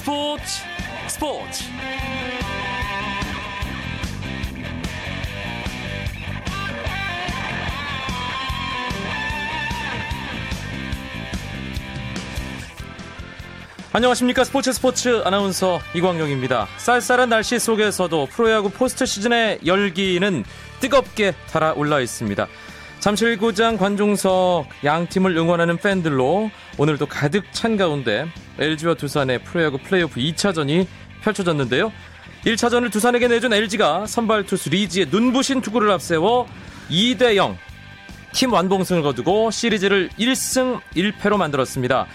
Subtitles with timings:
[0.00, 0.42] 스포츠
[1.08, 1.64] 스포츠
[13.92, 16.66] 안녕하십니까 스포츠 스포츠 아나운서 이광용입니다.
[16.78, 20.44] 쌀쌀한 날씨 속에서도 프로야구 포스트 시즌의 열기는
[20.80, 22.46] 뜨겁게 달아올라 있습니다.
[23.00, 28.26] 잠실구장 관중석 양 팀을 응원하는 팬들로 오늘도 가득 찬 가운데
[28.58, 30.86] LG와 두산의 프로야구 플레이오프 2차전이
[31.20, 31.92] 펼쳐졌는데요.
[32.46, 36.48] 1차전을 두산에게 내준 LG가 선발 투수 리지의 눈부신 투구를 앞세워
[36.88, 37.58] 2대 0
[38.32, 42.06] 팀 완봉승을 거두고 시리즈를 1승 1패로 만들었습니다.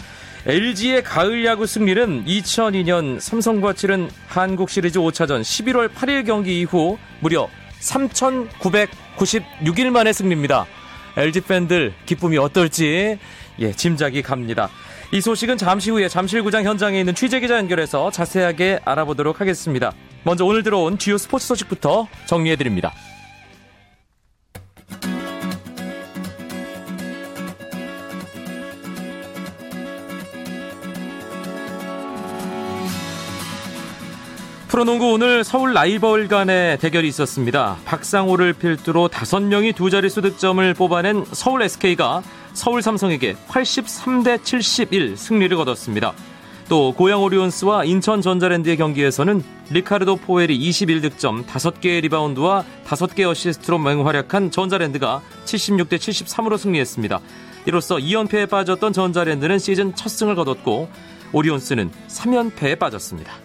[0.47, 7.47] LG의 가을 야구 승리는 2002년 삼성과 치른 한국 시리즈 5차전 11월 8일 경기 이후 무려
[7.81, 10.65] 3,996일 만의 승리입니다.
[11.17, 13.17] LG 팬들 기쁨이 어떨지
[13.59, 14.69] 예, 짐작이 갑니다.
[15.11, 19.93] 이 소식은 잠시 후에 잠실구장 현장에 있는 취재기자 연결해서 자세하게 알아보도록 하겠습니다.
[20.23, 22.93] 먼저 오늘 들어온 주요 스포츠 소식부터 정리해드립니다.
[34.75, 37.77] 프로농구 오늘 서울 라이벌 간의 대결이 있었습니다.
[37.85, 46.13] 박상호를 필두로 5명이 두 자릿수 득점을 뽑아낸 서울 SK가 서울 삼성에게 83대 71 승리를 거뒀습니다.
[46.67, 55.21] 또 고양 오리온스와 인천 전자랜드의 경기에서는 리카르도 포웰이 21득점, 5개의 리바운드와 5개 어시스트로 맹활약한 전자랜드가
[55.45, 57.21] 76대 73으로 승리했습니다.
[57.65, 60.89] 이로써 2연패에 빠졌던 전자랜드는 시즌 첫 승을 거뒀고
[61.31, 63.44] 오리온스는 3연패에 빠졌습니다.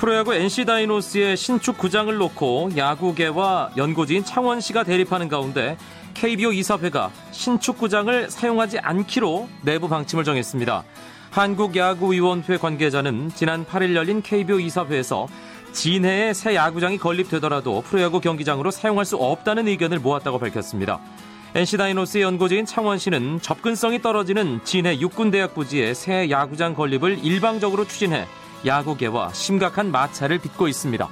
[0.00, 5.76] 프로야구 NC 다이노스의 신축 구장을 놓고 야구계와 연고지인 창원시가 대립하는 가운데
[6.14, 10.84] KBO 이사회가 신축 구장을 사용하지 않기로 내부 방침을 정했습니다.
[11.32, 15.28] 한국야구위원회 관계자는 지난 8일 열린 KBO 이사회에서
[15.72, 20.98] 진해에 새 야구장이 건립되더라도 프로야구 경기장으로 사용할 수 없다는 의견을 모았다고 밝혔습니다.
[21.54, 28.26] NC 다이노스의 연고지인 창원시는 접근성이 떨어지는 진해 육군대학 부지에 새 야구장 건립을 일방적으로 추진해
[28.64, 31.08] 야구계와 심각한 마찰을 빚고 있습니다.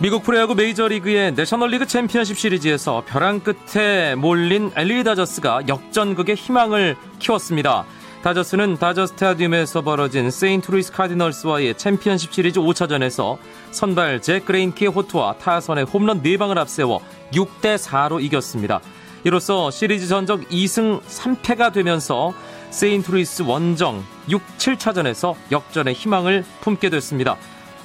[0.00, 7.84] 미국 프로야구 메이저리그의 내셔널리그 챔피언십 시리즈에서 벼랑 끝에 몰린 LA 다저스가 역전극의 희망을 키웠습니다.
[8.22, 13.38] 다저스는 다저 스타디움에서 벌어진 세인트루이스 카디널스와의 챔피언십 시리즈 5차전에서
[13.72, 17.00] 선발 잭 그레인키의 호투와 타선의 홈런 4방을 앞세워
[17.32, 18.80] 6대4로 이겼습니다.
[19.24, 22.32] 이로써 시리즈 전적 2승 3패가 되면서
[22.70, 27.36] 세인트루이스 원정 6, 7차전에서 역전의 희망을 품게 됐습니다.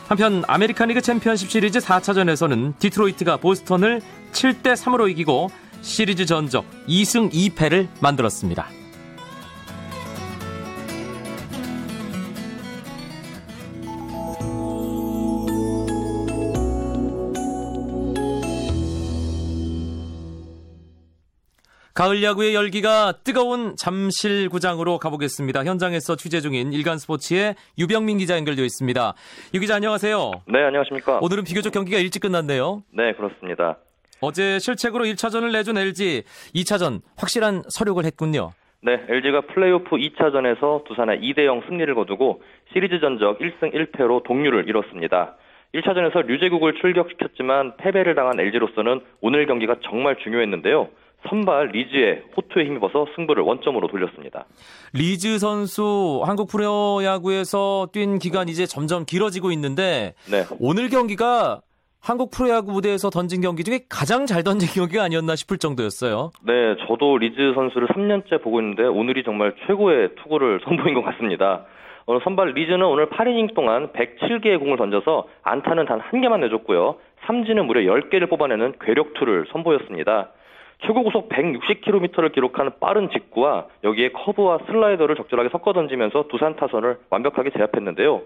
[0.07, 4.01] 한편 아메리칸 리그 챔피언십 시리즈 4차전에서는 디트로이트가 보스턴을
[4.31, 5.49] 7대 3으로 이기고
[5.81, 8.82] 시리즈 전적 2승 2패를 만들었습니다.
[21.93, 25.63] 가을 야구의 열기가 뜨거운 잠실구장으로 가보겠습니다.
[25.63, 29.13] 현장에서 취재 중인 일간스포츠의 유병민 기자 연결되어 있습니다.
[29.53, 30.31] 유 기자 안녕하세요.
[30.47, 31.19] 네, 안녕하십니까.
[31.21, 32.81] 오늘은 비교적 경기가 일찍 끝났네요.
[32.93, 33.77] 네, 그렇습니다.
[34.21, 36.23] 어제 실책으로 1차전을 내준 LG,
[36.55, 38.53] 2차전 확실한 서력을 했군요.
[38.81, 42.41] 네, LG가 플레이오프 2차전에서 두산의 2대0 승리를 거두고
[42.73, 45.35] 시리즈 전적 1승 1패로 동률을 이뤘습니다.
[45.75, 50.89] 1차전에서 류제국을 출격시켰지만 패배를 당한 LG로서는 오늘 경기가 정말 중요했는데요.
[51.29, 54.45] 선발 리즈의 호투에 힘입어서 승부를 원점으로 돌렸습니다.
[54.93, 60.43] 리즈 선수 한국 프로야구에서 뛴 기간 이제 점점 길어지고 있는데 네.
[60.59, 61.61] 오늘 경기가
[62.01, 66.31] 한국 프로야구 무대에서 던진 경기 중에 가장 잘 던진 경기가 아니었나 싶을 정도였어요.
[66.45, 71.65] 네, 저도 리즈 선수를 3년째 보고 있는데 오늘이 정말 최고의 투구를 선보인 것 같습니다.
[72.05, 76.97] 오늘 선발 리즈는 오늘 8이닝 동안 107개의 공을 던져서 안타는 단 한 개만 내줬고요.
[77.27, 80.31] 삼진은 무려 10개를 뽑아내는 괴력투를 선보였습니다.
[80.85, 87.51] 최고 구속 160km를 기록하는 빠른 직구와 여기에 커브와 슬라이더를 적절하게 섞어 던지면서 두산 타선을 완벽하게
[87.51, 88.21] 제압했는데요.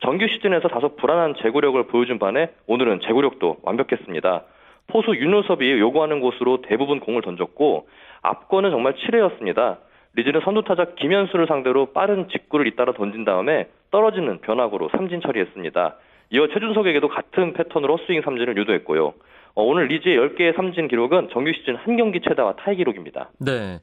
[0.00, 4.42] 정규 시즌에서 다소 불안한 제구력을 보여준 반에 오늘은 제구력도 완벽했습니다.
[4.88, 7.88] 포수 윤호섭이 요구하는 곳으로 대부분 공을 던졌고
[8.22, 9.76] 앞권은 정말 7회였습니다.
[10.14, 15.94] 리즈는 선두타자 김현수를 상대로 빠른 직구를 잇따라 던진 다음에 떨어지는 변화구로 삼진 처리했습니다.
[16.30, 19.14] 이어 최준석에게도 같은 패턴으로 스윙 삼진을 유도했고요.
[19.54, 23.30] 어, 오늘 리즈의 10개의 삼진 기록은 정규 시즌 한 경기 최다와 타이 기록입니다.
[23.38, 23.78] 네.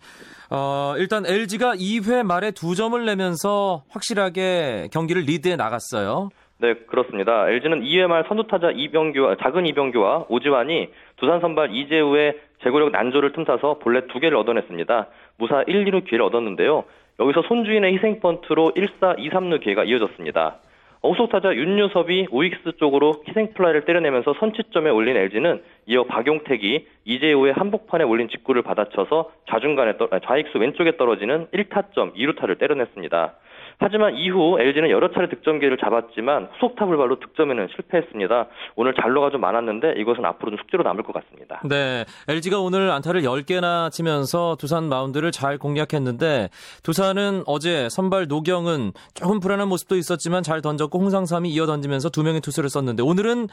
[0.50, 6.30] 어, 일단 LG가 2회 말에 두 점을 내면서 확실하게 경기를 리드해 나갔어요.
[6.60, 7.48] 네, 그렇습니다.
[7.50, 14.08] LG는 2회 말 선두타자 이병규와 작은 이병규와 오지환이 두산 선발 이재우의 제구력 난조를 틈타서 본래
[14.08, 15.08] 두 개를 얻어냈습니다.
[15.38, 16.86] 무사 1, 2루 기회를 얻었는데요.
[17.20, 20.58] 여기서 손주인의 희생 번트로 1사 2, 3루 기회가 이어졌습니다.
[21.04, 28.62] 후속타자 윤요섭이 우익수 쪽으로 희생플라이를 때려내면서 선취점을 올린 LG는 이어 박용택이 이재우의 한복판에 몰린 직구를
[28.64, 33.34] 받아쳐서 좌중간에 떠, 좌익수 왼쪽에 떨어지는 1타점 2루타를 때려냈습니다.
[33.80, 38.48] 하지만 이후 LG는 여러 차례 득점 기회를 잡았지만 후속 타 불발로 득점에는 실패했습니다.
[38.76, 41.62] 오늘 잔로가 좀 많았는데 이것은 앞으로 좀 숙제로 남을 것 같습니다.
[41.64, 46.50] 네, LG가 오늘 안타를 10개나 치면서 두산 마운드를 잘 공략했는데
[46.82, 52.42] 두산은 어제 선발 노경은 조금 불안한 모습도 있었지만 잘 던졌고 홍상삼이 이어 던지면서 두 명의
[52.42, 53.48] 투수를 썼는데 오늘은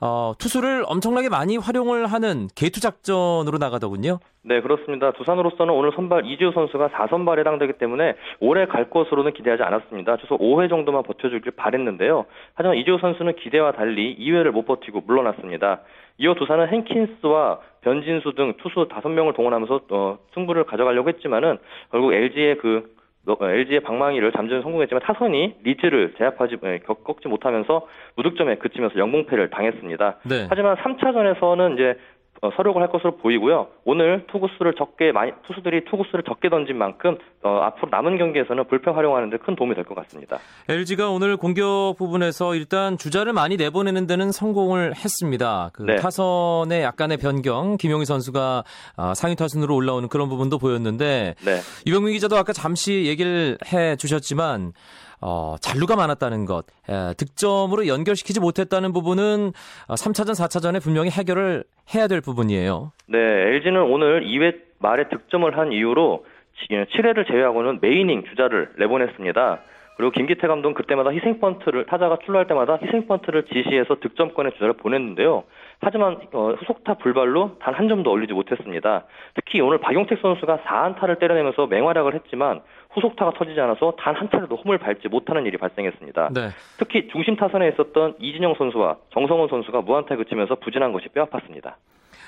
[0.00, 4.18] 어, 투수를 엄청나게 많이 활용을 하는 개투 작전으로 나가더군요.
[4.42, 5.12] 네, 그렇습니다.
[5.12, 10.16] 두산으로서는 오늘 선발 이지우 선수가 4선발에 해당되기 때문에 오래 갈 것으로는 기대하지 않았습니다.
[10.18, 12.26] 최소 5회 정도만 버텨주길 바랬는데요.
[12.54, 15.80] 하지만 이지우 선수는 기대와 달리 2회를 못 버티고 물러났습니다.
[16.18, 21.58] 이어 두산은 헨킨스와 변진수 등 투수 5명을 동원하면서 어, 승부를 가져가려고 했지만은
[21.90, 22.98] 결국 LG의 그
[23.40, 26.56] LG의 방망이를 잠재는 성공했지만 타선이 리즈를 제압하지
[26.86, 27.86] 겪지 못하면서
[28.16, 30.16] 무득점에 그치면서 영봉패를 당했습니다.
[30.24, 30.46] 네.
[30.48, 31.98] 하지만 3차전에서는 이제
[32.40, 33.68] 어, 서력을 할 것으로 보이고요.
[33.84, 39.30] 오늘 투구수를 적게 많이 투수들이 투구수를 적게 던진 만큼 어, 앞으로 남은 경기에서는 불펜 활용하는
[39.30, 40.38] 데 큰 도움이 될 것 같습니다.
[40.68, 45.70] LG가 오늘 공격 부분에서 일단 주자를 많이 내보내는 데는 성공을 했습니다.
[45.72, 45.96] 그 네.
[45.96, 48.64] 타선의 약간의 변경, 김용희 선수가
[48.96, 51.56] 어, 상위 타순으로 올라오는 그런 부분도 보였는데 네.
[51.86, 54.72] 이병민 기자도 아까 잠시 얘기를 해 주셨지만
[55.20, 59.52] 어, 잔루가 많았다는 것, 에, 득점으로 연결시키지 못했다는 부분은
[59.88, 62.92] 3차전, 어, 4차전에 분명히 해결을 해야 될 부분이에요.
[63.06, 66.24] 네, LG는 오늘 2회 말에 득점을 한 이후로
[66.70, 69.60] 7회를 제외하고는 메이닝 주자를 내보냈습니다.
[69.96, 75.42] 그리고 김기태 감독은 그때마다 희생 펀트를 타자가 출루할 때마다 희생 펀트를 지시해서 득점권의 주자를 보냈는데요.
[75.80, 79.04] 하지만 어, 후속타 불발로 단 한 점도 올리지 못했습니다.
[79.34, 82.60] 특히 오늘 박용택 선수가 4안타를 때려내면서 맹활약을 했지만
[82.90, 86.30] 후속타가 터지지 않아서 단 한 차례도 홈을 밟지 못하는 일이 발생했습니다.
[86.34, 86.48] 네.
[86.78, 91.74] 특히 중심 타선에 있었던 이진영 선수와 정성원 선수가 무안타에 그치면서 부진한 것이 뼈아팠습니다.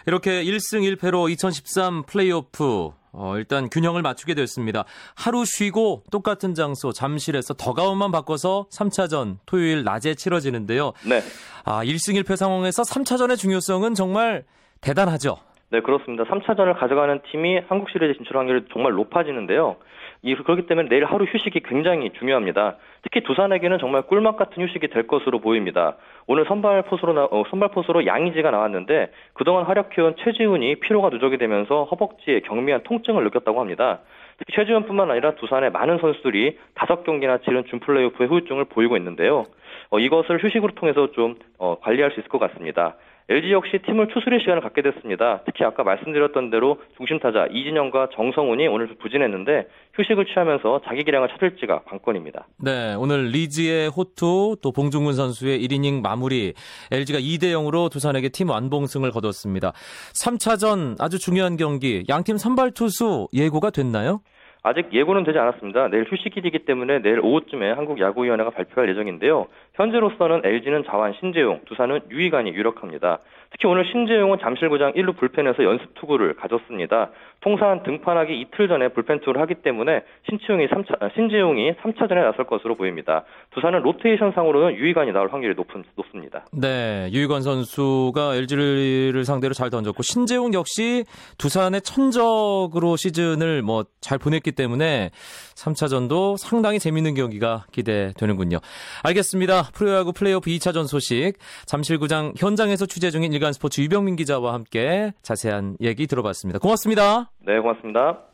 [0.06, 4.84] 이렇게 1승 1패로 2013 플레이오프 어, 일단 균형을 맞추게 됐습니다.
[5.16, 10.92] 하루 쉬고 똑같은 장소 잠실에서 더가운만 바꿔서 3차전 토요일 낮에 치러지는데요.
[11.08, 11.20] 네.
[11.64, 14.44] 아, 1승 1패 상황에서 3차전의 중요성은 정말
[14.80, 15.38] 대단하죠.
[15.70, 16.24] 네, 그렇습니다.
[16.24, 19.76] 3차전을 가져가는 팀이 한국 시리즈 진출 확률이 정말 높아지는데요.
[20.22, 22.76] 이 그렇기 때문에 내일 하루 휴식이 굉장히 중요합니다.
[23.02, 25.96] 특히 두산에게는 정말 꿀맛 같은 휴식이 될 것으로 보입니다.
[26.26, 31.84] 오늘 선발 포수로 나, 어, 선발 포수로 양의지가 나왔는데 그동안 활약해온 최지훈이 피로가 누적이 되면서
[31.84, 34.00] 허벅지에 경미한 통증을 느꼈다고 합니다.
[34.36, 39.46] 특히 최지훈뿐만 아니라 두산의 많은 선수들이 다섯 경기나 치른 준 플레이오프의 후유증을 보이고 있는데요.
[39.90, 42.96] 어, 이것을 휴식으로 통해서 좀 어, 관리할 수 있을 것 같습니다.
[43.28, 45.42] LG 역시 팀을 추스릴 시간을 갖게 됐습니다.
[45.46, 51.82] 특히 아까 말씀드렸던 대로 중심 타자 이진영과 정성훈이 오늘 부진했는데 휴식을 취하면서 자기 기량을 찾을지가
[51.84, 52.46] 관건입니다.
[52.62, 56.54] 네, 오늘 리즈의 호투 또 봉중근 선수의 1이닝 마무리
[56.90, 59.72] LG가 2대 0으로 두산에게 팀 완봉승을 거뒀습니다.
[60.14, 64.20] 3차전 아주 중요한 경기 양팀 선발 투수 예고가 됐나요?
[64.62, 65.88] 아직 예고는 되지 않았습니다.
[65.88, 69.46] 내일 휴식일이기 때문에 내일 오후쯤에 한국야구위원회가 발표할 예정인데요.
[69.74, 73.18] 현재로서는 LG는 자완 신재용, 두산은 유이관이 유력합니다.
[73.52, 77.10] 특히 오늘 신재용은 잠실구장 1루 불펜에서 연습 투구를 가졌습니다.
[77.40, 82.76] 통산 등판하기 이틀 전에 불펜 투구를 하기 때문에 신재용이 3차, 아, 신재용이 3차전에 나설 것으로
[82.76, 83.24] 보입니다.
[83.50, 86.44] 두산은 로테이션상으로는 유이관이 나올 확률이 높은, 높습니다.
[86.52, 91.04] 네, 유이관 선수가 LG를 상대로 잘 던졌고 신재용 역시
[91.38, 95.10] 두산의 천적으로 시즌을 뭐 잘 보냈기 때문에
[95.54, 98.58] 3차전도 상당히 재밌는 경기가 기대되는군요.
[99.04, 99.59] 알겠습니다.
[99.72, 101.34] 프로야구 플레이오프 2차전 소식
[101.66, 106.58] 잠실구장 현장에서 취재 중인 일간 스포츠 유병민 기자와 함께 자세한 얘기 들어봤습니다.
[106.58, 107.30] 고맙습니다.
[107.46, 108.29] 네, 고맙습니다.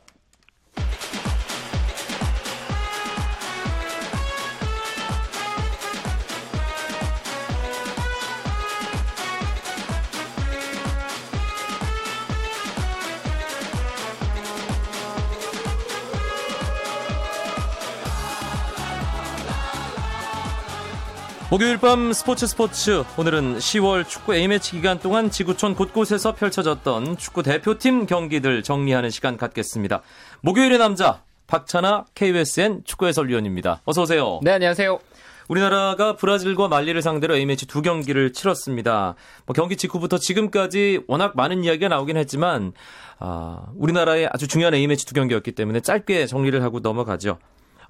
[21.48, 28.06] 목요일 밤 스포츠 스포츠 오늘은 10월 축구 A매치 기간 동안 지구촌 곳곳에서 펼쳐졌던 축구 대표팀
[28.06, 30.02] 경기들 정리하는 시간 갖겠습니다.
[30.40, 33.80] 목요일의 남자 박찬아 KBSN 축구 해설위원입니다.
[33.84, 34.40] 어서 오세요.
[34.42, 34.98] 네, 안녕하세요.
[35.46, 39.14] 우리나라가 브라질과 말리를 상대로 A매치 두 경기를 치렀습니다.
[39.46, 42.72] 뭐 경기 직후부터 지금까지 워낙 많은 이야기가 나오긴 했지만
[43.20, 47.38] 아, 우리나라의 아주 중요한 A매치 두 경기였기 때문에 짧게 정리를 하고 넘어가죠.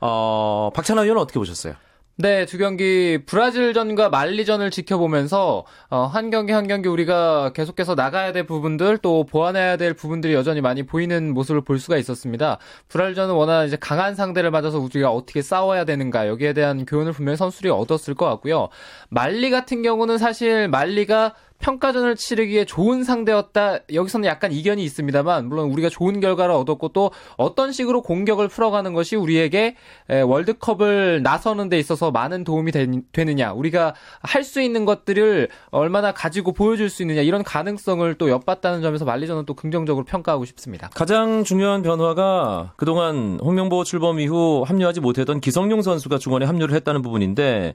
[0.02, 1.74] 어, 박찬아 위원 어떻게 보셨어요?
[2.18, 8.46] 네, 두 경기 브라질전과 말리전을 지켜보면서 어, 한 경기 한 경기 우리가 계속해서 나가야 될
[8.46, 12.56] 부분들 또 보완해야 될 부분들이 여전히 많이 보이는 모습을 볼 수가 있었습니다.
[12.88, 17.68] 브라질전은 워낙 이제 강한 상대를 맞아서 우리가 어떻게 싸워야 되는가 여기에 대한 교훈을 분명히 선수들이
[17.68, 18.70] 얻었을 것 같고요.
[19.10, 23.80] 말리 같은 경우는 사실 말리가 평가전을 치르기에 좋은 상대였다.
[23.92, 29.16] 여기서는 약간 이견이 있습니다만 물론 우리가 좋은 결과를 얻었고 또 어떤 식으로 공격을 풀어가는 것이
[29.16, 29.76] 우리에게
[30.08, 36.52] 월드컵을 나서는 데 있어서 많은 도움이 되, 느냐 우리가 할 수 있는 것들을 얼마나 가지고
[36.52, 40.88] 보여줄 수 있느냐 이런 가능성을 또 엿봤다는 점에서 말리저는 또 긍정적으로 평가하고 싶습니다.
[40.94, 47.74] 가장 중요한 변화가 그동안 홍명보 출범 이후 합류하지 못했던 기성용 선수가 중원에 합류를 했다는 부분인데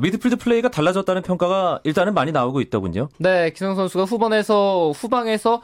[0.00, 3.08] 미드필드 플레이가 달라졌다는 평가가 일단은 많이 나오고 있더군요.
[3.18, 5.60] 네, 기성 선수가 후반에서 후방에서 어,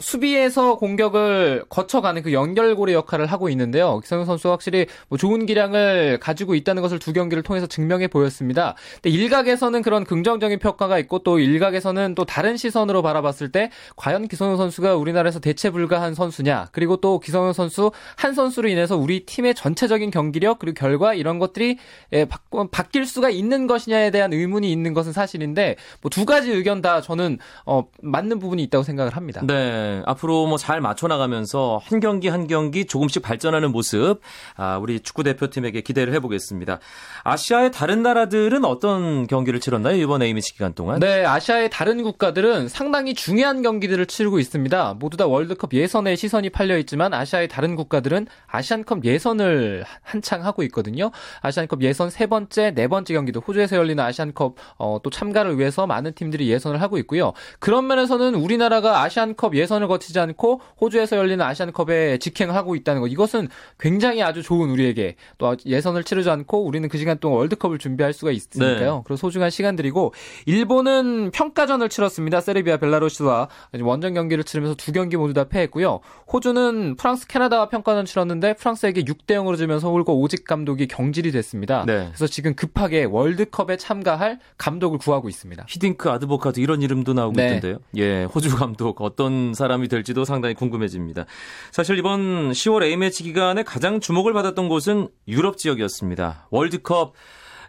[0.00, 4.00] 수비에서 공격을 거쳐가는 그 연결고리 역할을 하고 있는데요.
[4.00, 8.74] 기성용 선수가 확실히 뭐 좋은 기량을 가지고 있다는 것을 두 경기를 통해서 증명해 보였습니다.
[8.94, 14.56] 근데 일각에서는 그런 긍정적인 평가가 있고 또 일각에서는 또 다른 시선으로 바라봤을 때 과연 기성용
[14.56, 20.10] 선수가 우리나라에서 대체 불가한 선수냐 그리고 또 기성용 선수 한 선수로 인해서 우리 팀의 전체적인
[20.10, 21.78] 경기력 그리고 결과 이런 것들이
[22.12, 22.26] 예,
[22.72, 27.36] 바뀔 수가 있는 것이냐에 대한 의문이 있는 것은 사실인데 뭐 두 가지 의견 다 저는
[27.66, 29.42] 어, 맞는 부분이 있다고 생각을 합니다.
[29.46, 29.75] 네.
[29.76, 34.20] 네, 앞으로 뭐 잘 맞춰 나가면서 한 경기 한 경기 조금씩 발전하는 모습
[34.56, 36.78] 아, 우리 축구 대표팀에게 기대를 해보겠습니다.
[37.24, 40.98] 아시아의 다른 나라들은 어떤 경기를 치렀나요 이번 A매치 기간 동안?
[40.98, 44.94] 네, 아시아의 다른 국가들은 상당히 중요한 경기들을 치르고 있습니다.
[44.98, 51.10] 모두 다 월드컵 예선에 시선이 팔려 있지만 아시아의 다른 국가들은 아시안컵 예선을 한창 하고 있거든요.
[51.42, 56.14] 아시안컵 예선 세 번째, 네 번째 경기도 호주에서 열리는 아시안컵 어, 또 참가를 위해서 많은
[56.14, 57.34] 팀들이 예선을 하고 있고요.
[57.58, 63.48] 그런 면에서는 우리나라가 아시안컵 예선 예선을 거치지 않고 호주에서 열리는 아시안컵에 직행하고 있다는 것 이것은
[63.78, 68.30] 굉장히 아주 좋은 우리에게 또 예선을 치르지 않고 우리는 그 시간 동안 월드컵을 준비할 수가
[68.30, 68.94] 있으니까요.
[68.96, 69.02] 네.
[69.04, 70.14] 그래서 소중한 시간들이고
[70.46, 72.40] 일본은 평가전을 치렀습니다.
[72.40, 73.48] 세르비아 벨라루스와
[73.80, 76.00] 원정 경기를 치르면서 두 경기 모두 다 패했고요.
[76.32, 81.84] 호주는 프랑스 캐나다와 평가전 치렀는데 프랑스에게 6대 0으로 지면서 홀고 오직 감독이 경질이 됐습니다.
[81.86, 82.06] 네.
[82.08, 85.66] 그래서 지금 급하게 월드컵에 참가할 감독을 구하고 있습니다.
[85.68, 87.46] 히딩크 아드보카드 이런 이름도 나오고 네.
[87.46, 87.78] 있던데요.
[87.96, 91.26] 예, 호주 감독 어떤 사람이 될지도 상당히 궁금해집니다.
[91.72, 96.46] 사실 이번 10월 A매치 기간에 가장 주목을 받았던 곳은 유럽 지역이었습니다.
[96.50, 97.14] 월드컵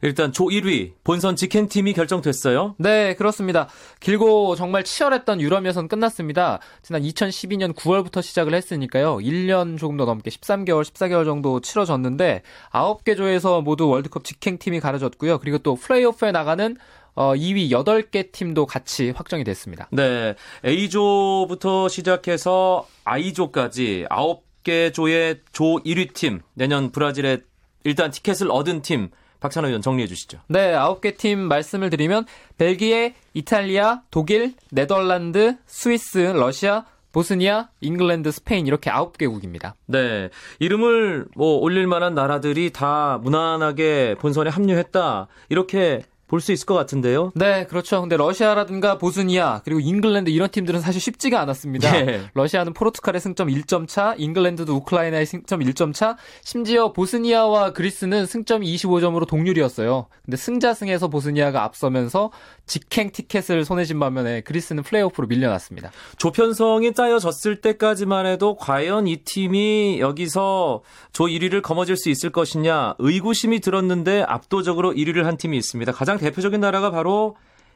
[0.02, 2.76] 일단 조 1위 본선 직행팀이 결정됐어요.
[2.78, 3.68] 네, 그렇습니다.
[4.00, 6.60] 길고 정말 치열했던 유럽 예선 끝났습니다.
[6.82, 9.18] 지난 2012년 9월부터 시작을 했으니까요.
[9.18, 15.40] 1년 조금 더 넘게 13개월, 14개월 정도 치러졌는데 9개 조에서 모두 월드컵 직행팀이 가려졌고요.
[15.40, 16.78] 그리고 또 플레이오프에 나가는
[17.18, 19.90] 어, 2위 8개 팀도 같이 확정이 됐습니다.
[19.92, 20.36] 네.
[20.64, 27.40] A조부터 시작해서 I조까지 9개 조의 조 1위 팀, 내년 브라질에
[27.84, 29.10] 일단 티켓을 얻은 팀,
[29.40, 30.42] 박찬호 의원 정리해 주시죠.
[30.48, 32.26] 네, 9개 팀 말씀을 드리면
[32.60, 39.74] 벨기에, 이탈리아, 독일, 네덜란드, 스위스, 러시아, 보스니아, 잉글랜드, 스페인 이렇게 9개국입니다.
[39.88, 40.30] 네.
[40.60, 45.28] 이름을 뭐 올릴 만한 나라들이 다 무난하게 본선에 합류했다.
[45.50, 47.32] 이렇게 볼 수 있을 것 같은데요.
[47.36, 48.02] 네, 그렇죠.
[48.02, 52.00] 근데 러시아라든가 보스니아 그리고 잉글랜드 이런 팀들은 사실 쉽지가 않았습니다.
[52.00, 52.30] 예.
[52.34, 59.28] 러시아는 포르투갈의 승점 1점 차, 잉글랜드도 우크라이나의 승점 1점 차, 심지어 보스니아와 그리스는 승점 25점으로
[59.28, 60.08] 동률이었어요.
[60.26, 62.32] 근데 승자승에서 보스니아가 앞서면서
[62.66, 65.92] 직행 티켓을 손에 쥔 반면에 그리스는 플레이오프로 밀려났습니다.
[66.18, 73.60] 조편성이 짜여졌을 때까지만 해도 과연 이 팀이 여기서 조 1위를 거머쥘 수 있을 것이냐 의구심이
[73.62, 75.92] 들었는데 압도적으로 1위를 한 팀이 있습니다.
[75.94, 77.36] 가장 가장 대표적인 나라가 바로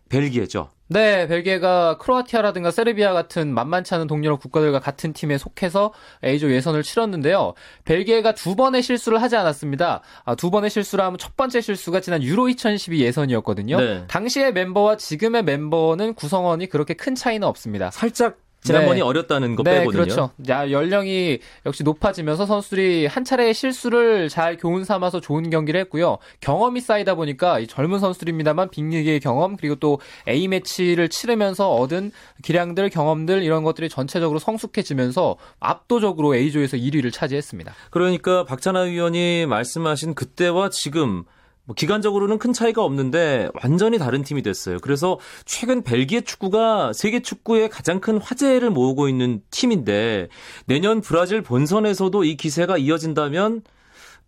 [0.09, 0.69] 벨기에죠.
[0.87, 7.53] 네, 벨기에가 크로아티아라든가 세르비아 같은 만만치 않은 동유럽 국가들과 같은 팀에 속해서 A조 예선을 치렀는데요.
[7.85, 10.01] 벨기에가 두 번의 실수를 하지 않았습니다.
[10.25, 13.79] 아, 두 번의 실수를 하면 첫 번째 실수가 지난 유로 2012 예선이었거든요.
[13.79, 14.03] 네.
[14.07, 17.89] 당시의 멤버와 지금의 멤버는 구성원이 그렇게 큰 차이는 없습니다.
[17.89, 19.01] 살짝 지난번이 네.
[19.01, 20.03] 어렸다는 거 네, 빼거든요.
[20.03, 20.31] 그렇죠.
[20.49, 26.17] 야, 연령이 역시 높아지면서 선수들이 한 차례의 실수를 잘 교훈 삼아서 좋은 경기를 했고요.
[26.41, 32.11] 경험이 쌓이다 보니까 이 젊은 선수들입니다만 빅리그의 경험 그리고 또 A 매치를 치르면서 얻은
[32.43, 37.73] 기량들, 경험들 이런 것들이 전체적으로 성숙해지면서 압도적으로 A조에서 1위를 차지했습니다.
[37.89, 41.23] 그러니까 박찬하 위원이 말씀하신 그때와 지금
[41.65, 44.77] 뭐 기간적으로는 큰 차이가 없는데 완전히 다른 팀이 됐어요.
[44.81, 50.29] 그래서 최근 벨기에 축구가 세계 축구의 가장 큰 화제를 모으고 있는 팀인데
[50.65, 53.61] 내년 브라질 본선에서도 이 기세가 이어진다면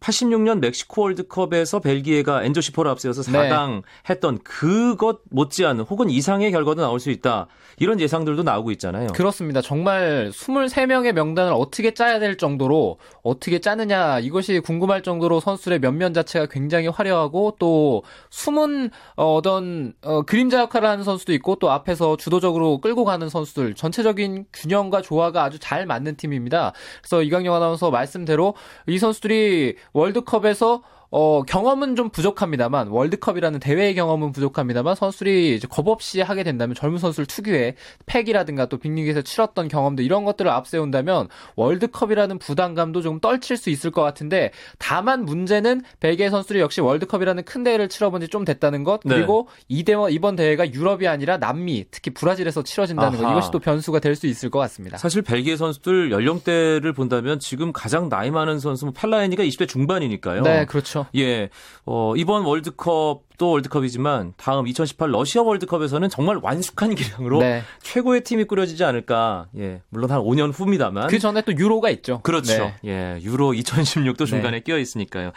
[0.03, 3.81] 86년 멕시코 월드컵에서 벨기에가 엔조 시포를 앞세워서 4강 네.
[4.09, 7.47] 했던 그것 못지않은 혹은 이상의 결과도 나올 수 있다.
[7.77, 9.07] 이런 예상들도 나오고 있잖아요.
[9.13, 9.61] 그렇습니다.
[9.61, 16.47] 정말 23명의 명단을 어떻게 짜야 될 정도로 어떻게 짜느냐 이것이 궁금할 정도로 선수들의 면면 자체가
[16.47, 22.79] 굉장히 화려하고 또 숨은 어, 어떤 어, 그림자 역할을 하는 선수도 있고 또 앞에서 주도적으로
[22.79, 26.73] 끌고 가는 선수들 전체적인 균형과 조화가 아주 잘 맞는 팀입니다.
[27.01, 28.53] 그래서 이강영 아나운서 말씀대로
[28.87, 30.81] 이 선수들이 월드컵에서
[31.15, 36.97] 어, 경험은 좀 부족합니다만 월드컵이라는 대회의 경험은 부족합니다만 선수들이 이제 겁 없이 하게 된다면 젊은
[36.97, 37.75] 선수를 특유의
[38.07, 44.01] 팩이라든가 또 빅리그에서 치렀던 경험들 이런 것들을 앞세운다면 월드컵이라는 부담감도 좀 떨칠 수 있을 것
[44.01, 49.13] 같은데 다만 문제는 벨기에 선수들이 역시 월드컵이라는 큰 대회를 치러본 지 좀 됐다는 것 네.
[49.13, 49.65] 그리고 네.
[49.67, 53.25] 이 대회 이번 대회가 유럽이 아니라 남미 특히 브라질에서 치러진다는 아하.
[53.25, 54.97] 것 이것이 또 변수가 될 수 있을 것 같습니다.
[54.97, 60.41] 사실 벨기에 선수들 연령대를 본다면 지금 가장 나이 많은 선수 뭐 팔라이니가 20대 중반이니까요.
[60.41, 61.02] 네, 그렇죠.
[61.15, 61.49] 예.
[61.85, 67.63] 어, 이번 월드컵도 월드컵이지만 다음 2018 러시아 월드컵에서는 정말 완숙한 기량으로 네.
[67.81, 69.47] 최고의 팀이 꾸려지지 않을까.
[69.57, 69.81] 예.
[69.89, 71.07] 물론 한 5년 후입니다만.
[71.07, 72.21] 그 전에 또 유로가 있죠.
[72.23, 72.73] 그렇죠.
[72.83, 73.17] 네.
[73.17, 73.19] 예.
[73.21, 74.63] 유로 2016도 중간에 네.
[74.63, 75.31] 끼어 있으니까요.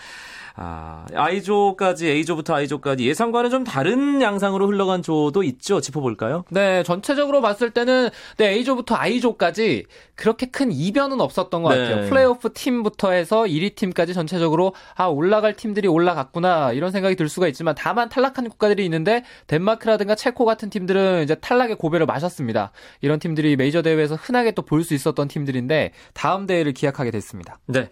[0.57, 5.81] 아, I조까지 A조부터 I조까지 예상과는 좀 다른 양상으로 흘러간 조도 있죠.
[5.81, 6.45] 짚어볼까요?
[6.51, 8.09] 네, 전체적으로 봤을 때는
[8.39, 9.85] 네, A조부터 I조까지
[10.15, 11.79] 그렇게 큰 이변은 없었던 것 네.
[11.91, 12.09] 같아요.
[12.09, 17.75] 플레이오프 팀부터 해서 1위 팀까지 전체적으로 아 올라갈 팀들이 올라갔구나 이런 생각이 들 수가 있지만
[17.77, 22.73] 다만 탈락한 국가들이 있는데 덴마크라든가 체코 같은 팀들은 이제 탈락의 고배를 마셨습니다.
[23.03, 27.59] 이런 팀들이 메이저 대회에서 흔하게 또 볼 수 있었던 팀들인데 다음 대회를 기약하게 됐습니다.
[27.67, 27.89] 네.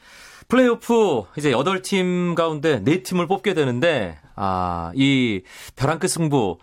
[0.48, 5.42] 플레이오프 이제 8팀 가운데 4팀을 뽑게 되는데 아, 이
[5.76, 6.58] 벼랑 끝 승부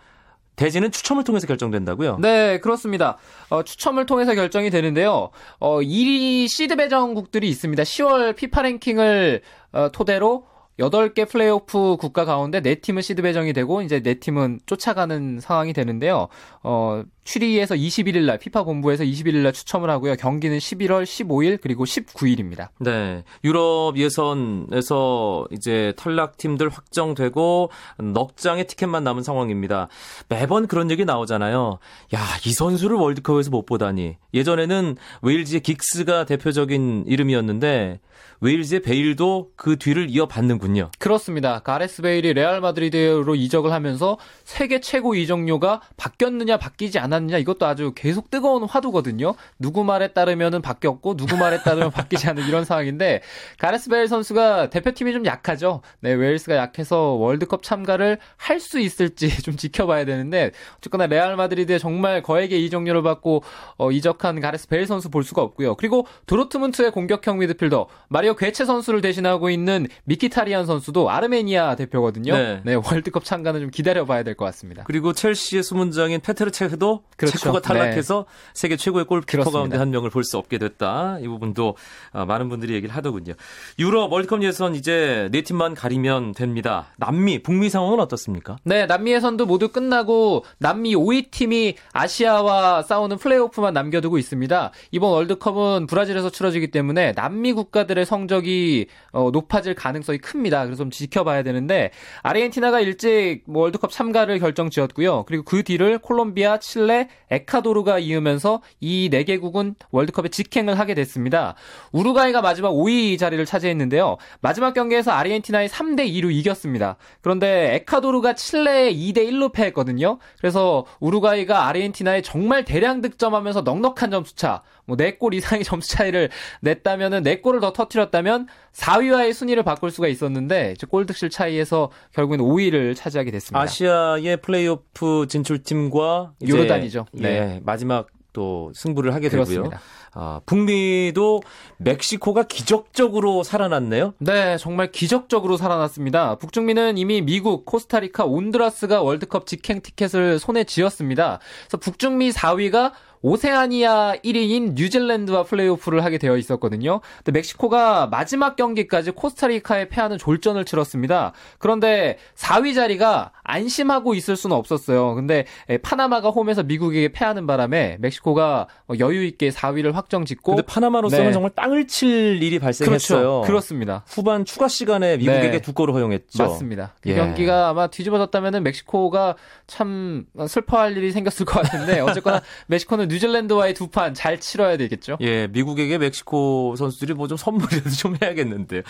[0.56, 2.18] 대진은 추첨을 통해서 결정된다고요?
[2.18, 3.16] 네, 그렇습니다.
[3.48, 5.30] 어, 추첨을 통해서 결정이 되는데요.
[5.58, 7.82] 어, 1위 시드 배정국들이 있습니다.
[7.82, 9.40] 10월 피파 랭킹을
[9.72, 10.44] 어, 토대로
[10.78, 16.28] 8개 플레이오프 국가 가운데 4팀은 시드 배정이 되고 이제 4팀은 쫓아가는 상황이 되는데요.
[16.62, 20.16] 어, 취리히에서 21일 날 피파 본부에서 21일 날 추첨을 하고요.
[20.16, 22.68] 경기는 11월 15일 그리고 19일입니다.
[22.80, 23.22] 네.
[23.44, 27.70] 유럽 예선에서 이제 탈락 팀들 확정되고
[28.12, 29.88] 넉 장의 티켓만 남은 상황입니다.
[30.28, 31.78] 매번 그런 얘기 나오잖아요.
[32.14, 34.16] 야, 이 선수를 월드컵에서 못 보다니.
[34.34, 38.00] 예전에는 웨일즈의 긱스가 대표적인 이름이었는데
[38.42, 40.90] 웨일즈의 베일도 그 뒤를 이어받는군요.
[40.98, 41.60] 그렇습니다.
[41.60, 48.30] 가레스 베일이 레알 마드리드로 이적을 하면서 세계 최고 이적료가 바뀌었느냐 바뀌지 않았느냐 이것도 아주 계속
[48.30, 49.34] 뜨거운 화두거든요.
[49.58, 53.22] 누구 말에 따르면은 바뀌었고 누구 말에 따르면 바뀌지 않은 이런 상황인데
[53.58, 55.80] 가레스 베일 선수가 대표팀이 좀 약하죠.
[56.00, 62.22] 네, 웨일스가 약해서 월드컵 참가를 할 수 있을지 좀 지켜봐야 되는데 어쨌거나 레알 마드리드에 정말
[62.22, 63.42] 거액의 이적료를 받고
[63.76, 65.74] 어, 이적한 가레스 베일 선수 볼 수가 없고요.
[65.74, 72.34] 그리고 도르트문트의 공격형 미드필더 마리오 오히려 괴체 선수를 대신하고 있는 미키타리안 선수도 아르메니아 대표거든요.
[72.34, 72.60] 네.
[72.64, 74.84] 네 월드컵 참가는 좀 기다려봐야 될 것 같습니다.
[74.86, 77.38] 그리고 첼시의 수문장인 페테르 체흐도 그렇죠.
[77.38, 78.50] 체코가 탈락해서 네.
[78.54, 81.18] 세계 최고의 골키퍼 가운데 한 명을 볼 수 없게 됐다.
[81.20, 81.76] 이 부분도
[82.12, 83.34] 아, 많은 분들이 얘기를 하더군요.
[83.78, 86.86] 유럽 월드컵 예선 이제 네 팀만 가리면 됩니다.
[86.96, 88.56] 남미, 북미 상황은 어떻습니까?
[88.62, 94.70] 네, 남미 예선도 모두 끝나고 남미 5위 팀이 아시아와 싸우는 플레이오프만 남겨두고 있습니다.
[94.92, 100.64] 이번 월드컵은 브라질에서 치러지기 때문에 남미 국가들의 성 성적이 어, 높아질 가능성이 큽니다.
[100.64, 101.90] 그래서 좀 지켜봐야 되는데
[102.22, 105.24] 아르헨티나가 일찍 뭐 월드컵 참가를 결정지었고요.
[105.26, 111.54] 그리고 그 뒤를 콜롬비아, 칠레, 에콰도르가 이으면서 이 네 개국은 월드컵에 직행을 하게 됐습니다.
[111.92, 114.16] 우루과이가 마지막 5위 자리를 차지했는데요.
[114.40, 116.96] 마지막 경기에서 아르헨티나의 3대 2로 이겼습니다.
[117.20, 120.18] 그런데 에콰도르가 칠레에 2대 1로 패했거든요.
[120.38, 127.60] 그래서 우루과이가 아르헨티나에 정말 대량 득점하면서 넉넉한 점수차, 뭐 4골 이상의 점수 차이를 냈다면은 4골을
[127.60, 133.60] 더 터트렸다면 4위와의 순위를 바꿀 수가 있었는데 골득실 차이에서 결국엔 5위를 차지하게 됐습니다.
[133.60, 137.06] 아시아의 플레이오프 진출팀과 요르단이죠.
[137.12, 137.28] 네.
[137.28, 139.70] 예, 마지막 또 승부를 하게 되고요.
[140.14, 141.42] 아, 북미도
[141.78, 144.14] 멕시코가 기적적으로 살아났네요.
[144.18, 146.36] 네, 정말 기적적으로 살아났습니다.
[146.36, 151.38] 북중미는 이미 미국, 코스타리카, 온드라스가 월드컵 직행 티켓을 손에 쥐었습니다.
[151.62, 152.92] 그래서 북중미 4위가
[153.22, 157.00] 오세아니아 1위인 뉴질랜드와 플레이오프를 하게 되어 있었거든요.
[157.18, 161.32] 근데 멕시코가 마지막 경기까지 코스타리카에 패하는 졸전을 치렀습니다.
[161.58, 165.14] 그런데 4위 자리가 안심하고 있을 수는 없었어요.
[165.14, 165.46] 근데
[165.82, 168.66] 파나마가 홈에서 미국에게 패하는 바람에 멕시코가
[168.98, 171.32] 여유 있게 4위를 확정 짓고 근데 파나마로서는 네.
[171.32, 173.20] 정말 땅을 칠 일이 발생했어요.
[173.20, 173.46] 그렇죠.
[173.46, 174.04] 그렇습니다.
[174.08, 175.60] 후반 추가 시간에 미국에게 네.
[175.60, 176.42] 두 골을 허용했죠.
[176.42, 176.94] 맞습니다.
[177.00, 177.14] 그 예.
[177.14, 184.14] 경기가 아마 뒤집어졌다면 멕시코가 참 슬퍼할 일이 생겼을 것 같은데 어쨌거나 멕시코는 뉴질랜드와의 두 판
[184.14, 185.18] 잘 치러야 되겠죠.
[185.20, 188.82] 예, 미국에게 멕시코 선수들이 뭐 좀 선물이라도 좀 해야겠는데.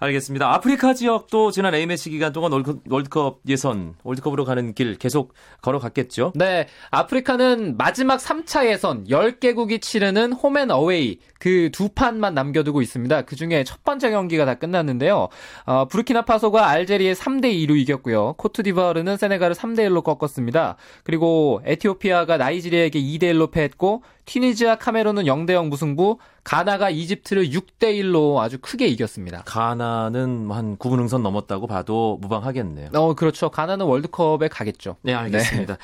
[0.00, 0.52] 알겠습니다.
[0.52, 2.52] 아프리카 지역도 지난 A매치 기간 동안
[2.88, 6.32] 월드컵 예선, 월드컵으로 가는 길 계속 걸어갔겠죠?
[6.34, 6.66] 네.
[6.90, 13.22] 아프리카는 마지막 3차 예선 10개국이 치르는 홈앤 어웨이 그 두 판만 남겨두고 있습니다.
[13.22, 15.28] 그 중에 첫 번째 경기가 다 끝났는데요.
[15.66, 18.34] 어, 부르키나파소가 알제리에 3대2로 이겼고요.
[18.38, 20.76] 코트디부아르는 세네갈을 3대1로 꺾었습니다.
[21.04, 28.58] 그리고 에티오피아가 나이지리아에게 2대1로 패했고 튀니지와 카메룬은 0대 0 무승부, 가나가 이집트를 6대 1로 아주
[28.60, 29.42] 크게 이겼습니다.
[29.46, 32.90] 가나는 한 9부 능선 넘었다고 봐도 무방하겠네요.
[32.94, 33.48] 어, 그렇죠.
[33.48, 34.96] 가나는 월드컵에 가겠죠.
[35.02, 35.74] 네, 알겠습니다.
[35.74, 35.80] 네.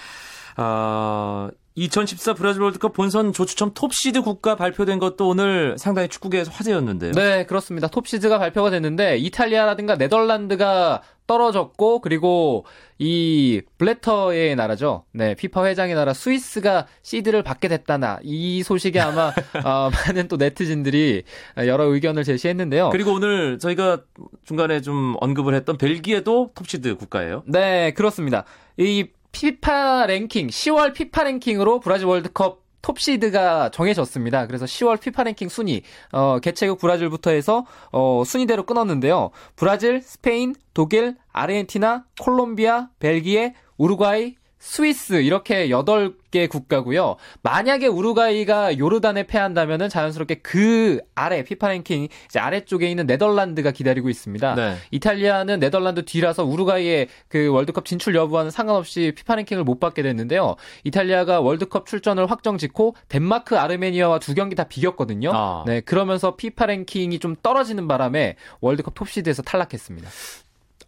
[0.56, 7.12] 아, 2014 브라질 월드컵 본선 조추첨 톱시드 국가 발표된 것도 오늘 상당히 축구계에서 화제였는데요.
[7.12, 7.88] 네, 그렇습니다.
[7.88, 12.64] 톱시드가 발표가 됐는데 이탈리아라든가 네덜란드가 떨어졌고 그리고
[12.98, 15.04] 이 블래터의 나라죠.
[15.12, 19.32] 네, 피파 회장의 나라 스위스가 시드를 받게 됐다나 이 소식에 아마
[19.64, 21.24] 어, 많은 또 네티즌들이
[21.58, 22.90] 여러 의견을 제시했는데요.
[22.90, 24.02] 그리고 오늘 저희가
[24.44, 27.42] 중간에 좀 언급을 했던 벨기에도 톱시드 국가예요.
[27.46, 28.44] 네, 그렇습니다.
[28.76, 34.46] 이 피파 랭킹, 10월 피파 랭킹으로 브라질 월드컵 톱시드가 정해졌습니다.
[34.46, 39.30] 그래서 10월 피파 랭킹 순위, 어, 개최국 브라질부터 해서, 어, 순위대로 끊었는데요.
[39.56, 47.16] 브라질, 스페인, 독일, 아르헨티나, 콜롬비아, 벨기에, 우루과이, 스위스 이렇게 8개 국가고요.
[47.42, 54.54] 만약에 우루과이가 요르단에 패한다면은 자연스럽게 그 아래 피파 랭킹 이제 아래쪽에 있는 네덜란드가 기다리고 있습니다.
[54.54, 54.76] 네.
[54.92, 60.54] 이탈리아는 네덜란드 뒤라서 우루과이의 그 월드컵 진출 여부와는 상관없이 피파 랭킹을 못 받게 됐는데요.
[60.84, 65.32] 이탈리아가 월드컵 출전을 확정 짓고 덴마크, 아르메니아와 두 경기 다 비겼거든요.
[65.34, 65.64] 아.
[65.66, 70.08] 네, 그러면서 피파 랭킹이 좀 떨어지는 바람에 월드컵 톱시드에서 탈락했습니다.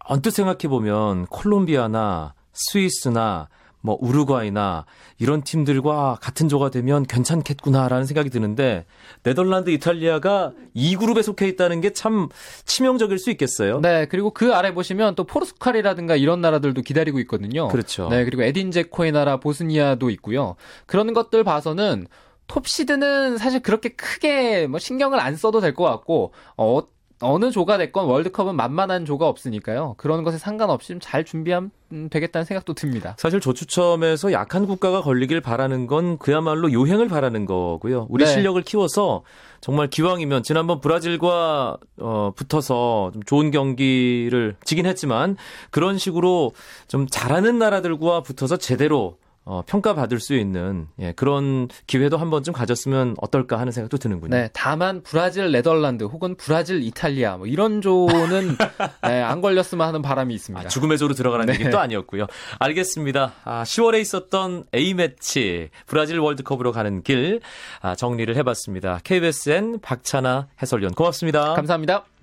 [0.05, 3.49] 언뜻 생각해 보면 콜롬비아나 스위스나
[3.85, 4.85] 뭐 우루과이나
[5.19, 8.85] 이런 팀들과 같은 조가 되면 괜찮겠구나라는 생각이 드는데
[9.23, 12.27] 네덜란드, 이탈리아가 이 그룹에 속해 있다는 게 참
[12.65, 13.79] 치명적일 수 있겠어요.
[13.79, 17.67] 네, 그리고 그 아래 보시면 또 포르투갈이라든가 이런 나라들도 기다리고 있거든요.
[17.69, 18.09] 그렇죠.
[18.09, 20.55] 네, 그리고 에딘 제코의 나라 보스니아도 있고요.
[20.87, 22.07] 그런 것들 봐서는
[22.47, 26.81] 톱시드는 사실 그렇게 크게 뭐 신경을 안 써도 될 것 같고 어,
[27.21, 29.95] 어느 조가 됐건 월드컵은 만만한 조가 없으니까요.
[29.97, 31.71] 그런 것에 상관없이 좀잘 준비하면
[32.09, 33.15] 되겠다는 생각도 듭니다.
[33.17, 38.07] 사실 조추첨에서 약한 국가가 걸리길 바라는 건 그야말로 요행을 바라는 거고요.
[38.09, 38.31] 우리 네.
[38.31, 39.23] 실력을 키워서
[39.61, 45.37] 정말 기왕이면 지난번 브라질과 어, 붙어서 좀 좋은 경기를 지긴 했지만
[45.71, 46.51] 그런 식으로
[46.87, 53.15] 좀 잘하는 나라들과 붙어서 제대로 어, 평가받을 수 있는 예, 그런 기회도 한 번쯤 가졌으면
[53.21, 54.35] 어떨까 하는 생각도 드는군요.
[54.35, 58.57] 네, 다만 브라질, 네덜란드 혹은 브라질, 이탈리아 뭐 이런 조는
[59.03, 60.65] 네, 안 걸렸으면 하는 바람이 있습니다.
[60.65, 61.53] 아, 죽음의 조로 들어가는 네.
[61.53, 62.25] 얘기도 아니었고요.
[62.57, 63.33] 알겠습니다.
[63.43, 67.39] 아, 10월에 있었던 A 매치 브라질 월드컵으로 가는 길
[67.81, 68.99] 아, 정리를 해봤습니다.
[69.03, 71.53] KBSN 박찬아 해설위원 고맙습니다.
[71.53, 72.14] 감사합니다.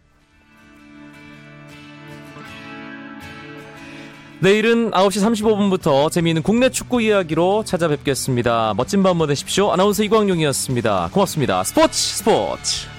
[4.42, 8.74] 내일은 9시 35분부터 재미있는 국내 축구 이야기로 찾아뵙겠습니다.
[8.76, 9.70] 멋진 밤 보내십시오.
[9.70, 11.10] 아나운서 이광용이었습니다.
[11.12, 11.62] 고맙습니다.
[11.62, 12.91] 스포츠 스포츠.